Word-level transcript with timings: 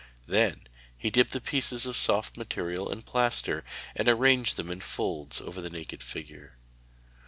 Then 0.25 0.61
he 0.97 1.11
dipped 1.11 1.37
pieces 1.45 1.85
of 1.85 1.95
soft 1.95 2.35
material 2.35 2.91
in 2.91 3.03
plaster, 3.03 3.63
and 3.95 4.07
arranged 4.07 4.57
them 4.57 4.71
in 4.71 4.79
folds 4.79 5.39
over 5.39 5.61
the 5.61 5.69
naked 5.69 6.01
figure. 6.01 6.57